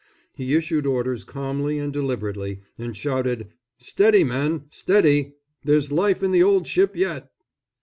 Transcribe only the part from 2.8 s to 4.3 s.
shouted, "Steady,